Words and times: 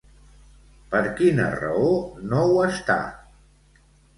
Per 0.93 1.01
quina 1.19 1.45
raó 1.59 1.91
no 2.33 2.41
ho 2.49 2.57
està? 2.71 2.99